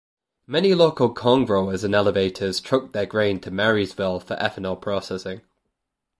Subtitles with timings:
[0.47, 5.41] Many local corn growers and elevators truck their grain to Marysville for ethanol processing.